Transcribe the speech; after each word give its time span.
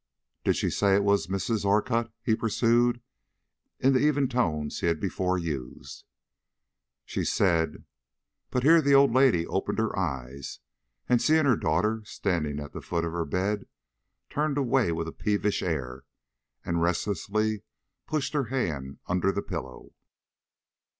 "Did 0.43 0.55
she 0.55 0.71
say 0.71 0.95
it 0.95 1.03
was 1.03 1.27
Mrs. 1.27 1.63
Orcutt," 1.63 2.11
he 2.23 2.35
pursued, 2.35 3.03
in 3.79 3.93
the 3.93 3.99
even 3.99 4.27
tones 4.27 4.79
he 4.79 4.87
had 4.87 4.99
before 4.99 5.37
used. 5.37 6.05
"She 7.05 7.23
said" 7.23 7.85
But 8.49 8.63
here 8.63 8.81
the 8.81 8.95
old 8.95 9.13
lady 9.13 9.45
opened 9.45 9.77
her 9.77 9.95
eyes, 9.95 10.57
and, 11.07 11.21
seeing 11.21 11.45
her 11.45 11.55
daughter 11.55 12.01
standing 12.03 12.59
at 12.59 12.73
the 12.73 12.81
foot 12.81 13.05
of 13.05 13.11
her 13.11 13.25
bed, 13.25 13.67
turned 14.31 14.57
away 14.57 14.91
with 14.91 15.07
a 15.07 15.11
peevish 15.11 15.61
air, 15.61 16.01
and 16.65 16.81
restlessly 16.81 17.61
pushed 18.07 18.33
her 18.33 18.45
hand 18.45 18.97
under 19.05 19.31
the 19.31 19.43
pillow. 19.43 19.93